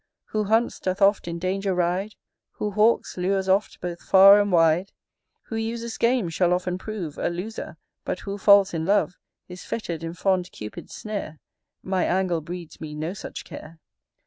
[0.29, 2.15] Who hunts, doth oft in danger ride;
[2.53, 4.93] Who hawks, lures oft both far and wide
[5.43, 10.03] Who uses games shall often prove A loser, but who falls in love, Is fetter'd
[10.03, 11.37] in fond Cupid's snare:
[11.83, 13.77] My angle breeds me no such care.